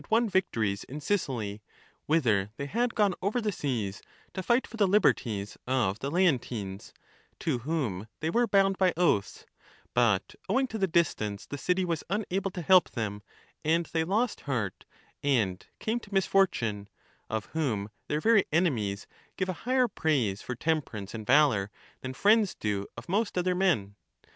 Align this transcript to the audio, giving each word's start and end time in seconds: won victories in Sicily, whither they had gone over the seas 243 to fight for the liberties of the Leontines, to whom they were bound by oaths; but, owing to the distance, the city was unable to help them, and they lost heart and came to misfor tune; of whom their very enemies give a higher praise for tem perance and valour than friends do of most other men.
won 0.09 0.27
victories 0.27 0.83
in 0.85 0.99
Sicily, 0.99 1.61
whither 2.07 2.49
they 2.57 2.65
had 2.65 2.95
gone 2.95 3.13
over 3.21 3.39
the 3.39 3.51
seas 3.51 3.97
243 4.33 4.33
to 4.33 4.43
fight 4.43 4.65
for 4.65 4.75
the 4.77 4.87
liberties 4.87 5.59
of 5.67 5.99
the 5.99 6.09
Leontines, 6.09 6.91
to 7.37 7.59
whom 7.59 8.07
they 8.19 8.31
were 8.31 8.47
bound 8.47 8.79
by 8.79 8.93
oaths; 8.97 9.45
but, 9.93 10.33
owing 10.49 10.65
to 10.65 10.79
the 10.79 10.87
distance, 10.87 11.45
the 11.45 11.55
city 11.59 11.85
was 11.85 12.03
unable 12.09 12.49
to 12.49 12.63
help 12.63 12.89
them, 12.89 13.21
and 13.63 13.85
they 13.93 14.03
lost 14.03 14.41
heart 14.49 14.85
and 15.21 15.67
came 15.77 15.99
to 15.99 16.09
misfor 16.09 16.49
tune; 16.49 16.89
of 17.29 17.45
whom 17.53 17.87
their 18.07 18.19
very 18.19 18.45
enemies 18.51 19.05
give 19.37 19.49
a 19.49 19.53
higher 19.69 19.87
praise 19.87 20.41
for 20.41 20.55
tem 20.55 20.81
perance 20.81 21.13
and 21.13 21.27
valour 21.27 21.69
than 22.01 22.15
friends 22.15 22.55
do 22.55 22.87
of 22.97 23.07
most 23.07 23.37
other 23.37 23.53
men. 23.53 23.93